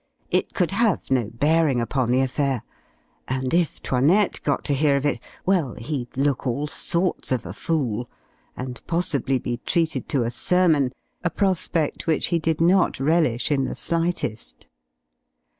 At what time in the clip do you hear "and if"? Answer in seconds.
3.27-3.79